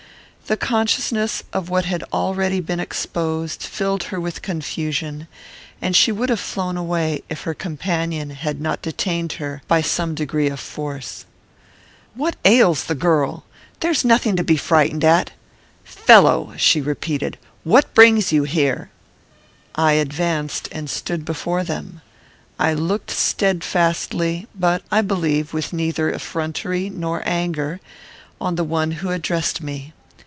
[0.47, 5.29] The consciousness of what had already been exposed filled her with confusion,
[5.81, 10.13] and she would have flown away, if her companion had not detained her by some
[10.13, 11.23] degree of force.
[12.15, 13.45] "What ails the girl?
[13.79, 15.31] There's nothing to be frightened at.
[15.85, 18.89] Fellow!" she repeated, "what brings you here?"
[19.75, 22.01] I advanced and stood before them.
[22.59, 27.79] I looked steadfastly, but, I believe, with neither effrontery nor anger,
[28.41, 29.93] on the one who addressed me.